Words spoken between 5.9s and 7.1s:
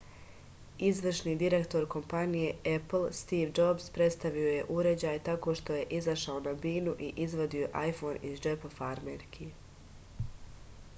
izašao na binu